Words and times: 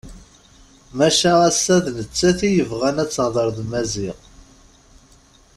Maca 0.97 1.31
ass-a 1.49 1.77
d 1.85 1.85
nettat 1.97 2.39
i 2.47 2.49
yebɣan 2.51 3.01
ad 3.03 3.09
tehder 3.11 3.47
d 3.57 3.59
Maziɣ. 3.71 4.17